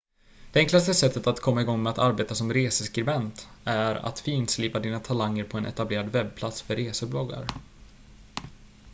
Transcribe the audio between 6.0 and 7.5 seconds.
webbplats för resebloggar